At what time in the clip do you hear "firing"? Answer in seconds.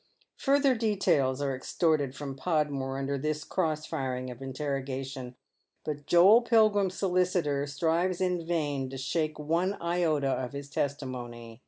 3.85-4.31